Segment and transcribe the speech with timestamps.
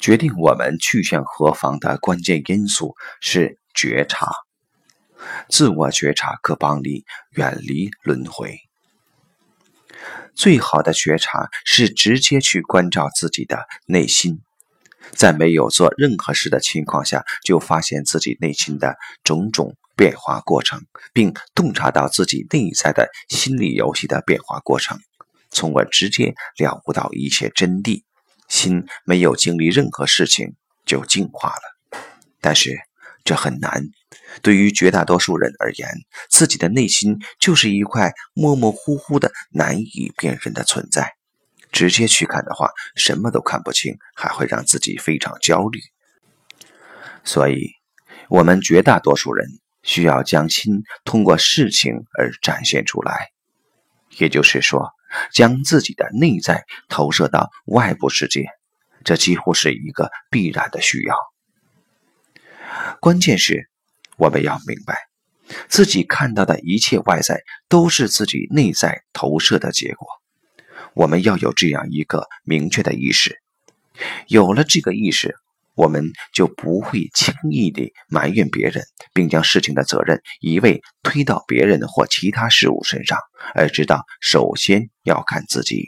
[0.00, 4.28] 决定我们去向何方的关键因素是觉察。
[5.48, 8.58] 自我觉察可帮你远离轮回。
[10.34, 14.40] 最好的觉察是直接去关照自己的内心，
[15.10, 25.00] 在没有做任何事的情况下，就发现自己内心的种种变化过程，并洞察到自己内在的心理游戏的变化过程，
[25.50, 28.04] 从而直接了悟到一切真谛。
[28.48, 32.00] 心没有经历任何事情就净化了，
[32.40, 32.80] 但是
[33.24, 33.84] 这很难。
[34.42, 35.88] 对于绝大多数人而言，
[36.30, 41.14] 自己的内心就是一块模模糊糊的、难以辨认的存在。
[41.70, 45.80] 直接去看的话，什么都看不清，还会让自己非常焦虑。
[47.24, 47.72] 所以，
[48.30, 49.46] 我们绝大多数人
[49.82, 53.28] 需要将心通过事情而展现出来，
[54.16, 54.90] 也就是说，
[55.32, 58.46] 将自己的内在投射到外部世界，
[59.04, 61.16] 这几乎是一个必然的需要。
[63.00, 63.68] 关键是。
[64.18, 64.98] 我们要明白，
[65.68, 70.08] 自己看到的一切外在都是自己内在投射的结果。
[70.92, 73.38] 我们要有这样一个明确的意识，
[74.26, 75.36] 有了这个意识，
[75.78, 78.82] 我们就不会轻易地埋怨别人，
[79.14, 83.16] 并将事情的责任一味推到别人或其他事物身上，
[83.54, 85.86] 而知道首先要看自己。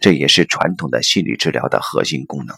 [0.00, 2.56] 这也是传统的心理治疗的核心功能。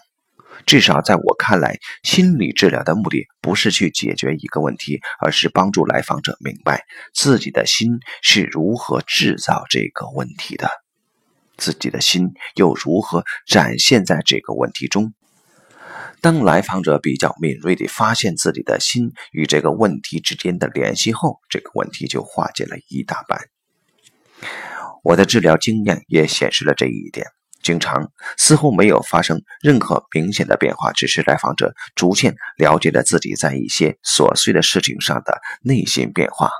[0.64, 10.70] 至少在我看来，心理治疗的目的不是去解决一个问题，而是帮助来访者明白自己的心是如何制造这个问题的，
[11.58, 15.12] 自己的心又如何展现在这个问题中。
[16.22, 23.40] 当来访者比较敏锐地发现自己的心与这个问题之间的联系后，这个问题就化解了一大半。
[25.02, 27.26] 我的治疗经验也显示了这一点。
[27.60, 36.50] 经常似乎没有发生任何明显的变化，只是来访者逐渐了解了自己在一些琐碎的事情上的内心变化。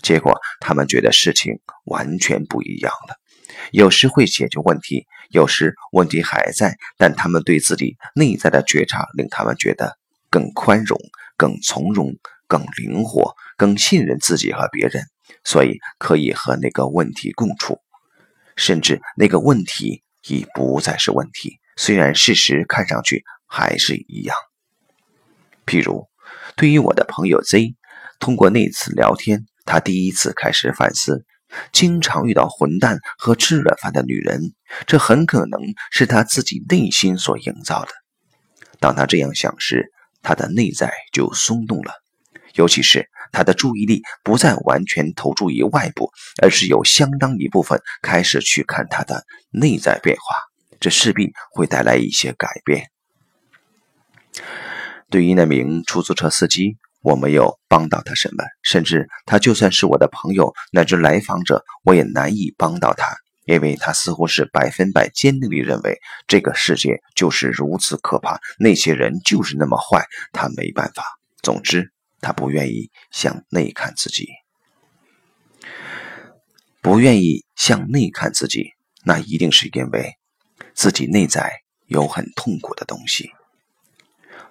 [0.00, 1.54] 结果，他们觉得事情
[1.86, 3.16] 完全不一样了。
[3.72, 9.96] 有时会解决问题，有时问题还在，但他们对自己内在的觉察令他们觉得
[10.30, 10.98] 更宽容、
[11.36, 12.14] 更从容、
[12.46, 15.04] 更灵活、更信任自己和别人，
[15.44, 17.80] 所以可以和那个问题共处，
[18.56, 20.02] 甚至那个问题。
[20.26, 24.36] 已不再是问题，虽然事实看上去还是一样。
[25.64, 26.06] 譬如，
[26.54, 27.76] 对于我的朋友 Z，
[28.18, 31.24] 通过那次聊天，他第一次开始反思：
[31.72, 34.52] 经常遇到混蛋和吃软饭的女人，
[34.86, 35.60] 这很可能
[35.90, 37.90] 是他自己内心所营造的。
[38.80, 39.92] 当他这样想时，
[40.22, 41.92] 他的内在就松动了，
[42.54, 46.10] 尤其是他的注意力不再完全投注于外部，
[46.42, 49.24] 而是有相当一部分开始去看他的。
[49.50, 50.36] 内在变化，
[50.78, 52.90] 这势必会带来一些改变。
[55.08, 71.04] 对于那名出租车司机，我没有帮到他什么，甚至他就算是我的朋友乃至来访者，我也难以帮到他，因为他似乎是百分百坚定地认为这个世界就是如此可怕，那些人就是那么坏，他没办法。
[71.40, 74.26] 总之，他不愿意向内看自己，
[76.82, 78.72] 不愿意向内看自己。
[79.04, 80.14] 那一定是因为
[80.74, 81.50] 自己内在
[81.86, 83.30] 有很痛苦的东西。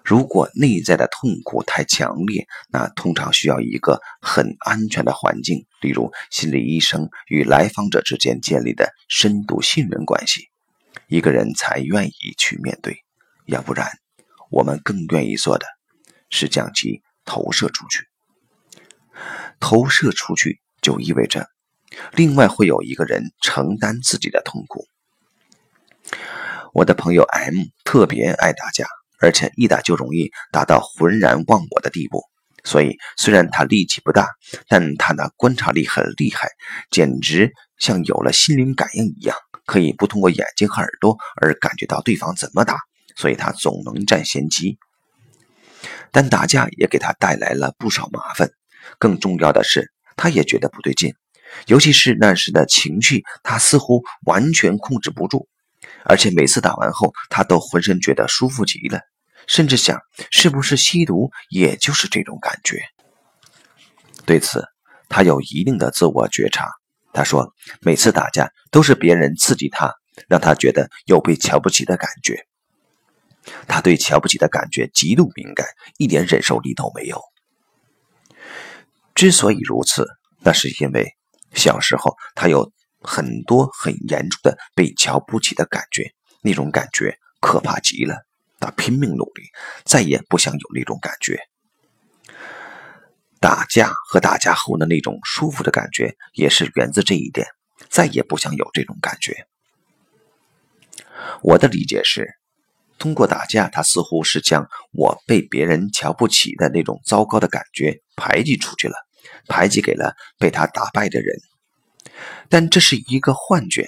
[0.08, 10.48] 如果内在的痛苦太强烈，那通常需要一个很安全的环境，例如心理医生与来访者之间建立的深度信任关系，
[11.10, 13.04] 一个人才愿意去面对。
[13.48, 13.90] 要不然，
[14.50, 15.66] 我们更愿意做的
[16.30, 18.08] 是将其投射出去。
[19.60, 21.50] 投射出去就意味着。
[22.14, 24.88] 另外会有一个人承担自己的痛苦。
[26.72, 28.88] 我的朋友 M 特别爱打架，
[29.20, 32.24] 而且一打就容易打到浑然忘我的地步。
[32.64, 34.28] 所以虽然他力气不大，
[34.68, 36.50] 但他的观察力很厉害，
[36.92, 42.78] 简直像有了心灵感应一样，可以不通过眼睛和耳朵而感觉到对方怎么打，
[43.16, 44.78] 所以他总能占先机。
[46.12, 48.50] 但打架也给他带来了不少麻烦，
[49.00, 51.14] 更重要的是，他也觉得不对劲。
[51.68, 55.48] 尤其是那时的情绪，他似乎完全控制不住，
[56.04, 59.02] 而且每次打完后，他都浑身觉得舒服极了，
[59.48, 60.00] 甚至想
[60.32, 62.80] 是不是吸毒，也就是这种感觉。
[64.26, 64.66] 对此，
[65.10, 66.70] 他有一定的自我觉察。
[67.14, 69.94] 他说，每次打架都是别人刺激他，
[70.28, 72.46] 让他觉得有被瞧不起的感觉。
[73.68, 75.66] 他对瞧不起的感觉极度敏感，
[75.98, 77.22] 一点忍受力都没有。
[79.16, 80.08] 之所以如此，
[80.40, 81.14] 那是因为。
[81.54, 82.72] 小时候，他有
[83.02, 86.12] 很多很严重的被瞧不起的感觉，
[86.42, 88.26] 那种感觉可怕极了。
[88.60, 89.44] 他拼命努力，
[89.86, 91.40] 再也不想有那种感觉。
[93.40, 97.48] 打架和打架后的那种舒服的感觉，也是源自这一点。
[97.90, 99.46] 再也不想有这种感觉。
[101.44, 102.28] 我的理解是，
[102.98, 108.96] 通过打架，他似乎是将我被别人瞧不起的那种糟糕的感觉排挤出去了，
[109.48, 111.38] 排挤给了被他打败的人。
[112.50, 113.88] 但这是一个幻觉，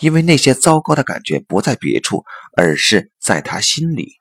[0.00, 2.24] 因为那些糟糕的感觉不在别处，
[2.56, 4.14] 而是在他心里。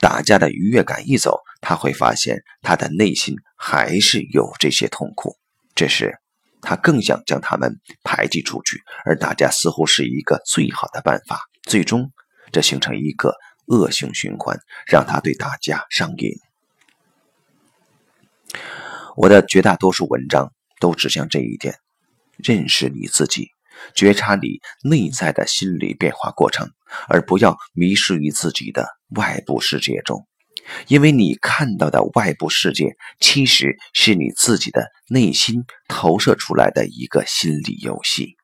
[0.00, 5.36] 打架的愉悦感一走，他会发现他的内心还是有这些痛苦。
[5.74, 6.18] 这时，
[6.60, 11.40] 他更想将他们排挤出去，而打架似乎是一个最好的办法。
[11.62, 12.12] 最终，
[12.50, 13.34] 这形成一个
[13.66, 16.32] 恶性循环，让他对打架上瘾。
[19.16, 21.76] 我的绝大多数文章都指向这一点：
[22.42, 23.48] 认识你自己，
[23.94, 26.70] 觉察你内在的心理变化过程，
[27.08, 28.86] 而不要迷失于自己的
[29.16, 30.26] 外部世界中。
[30.86, 38.36] 因为你看到的外部世界，其实是你自己的内心投射出来的一个心理游戏。